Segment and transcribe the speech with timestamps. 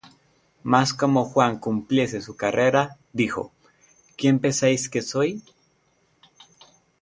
[0.63, 3.51] Mas como Juan cumpliese su carrera, dijo:
[4.17, 5.43] ¿Quién pensáis que soy?